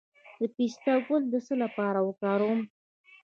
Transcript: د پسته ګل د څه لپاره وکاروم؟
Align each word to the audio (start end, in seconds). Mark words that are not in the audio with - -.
د 0.39 0.41
پسته 0.55 0.93
ګل 1.05 1.23
د 1.33 1.35
څه 1.45 1.53
لپاره 1.63 1.99
وکاروم؟ 2.07 2.61